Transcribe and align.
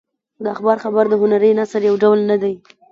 د 0.43 0.45
اخبار 0.55 0.77
خبر 0.83 1.05
د 1.09 1.13
هنري 1.21 1.51
نثر 1.59 1.81
یو 1.89 1.95
ډول 2.03 2.19
نه 2.31 2.37
دی. 2.41 2.53